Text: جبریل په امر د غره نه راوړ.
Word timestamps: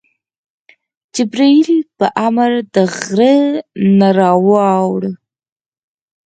جبریل 1.15 1.71
په 1.97 2.05
امر 2.27 2.51
د 2.73 2.75
غره 2.95 3.35
نه 3.99 4.09
راوړ. 4.19 4.99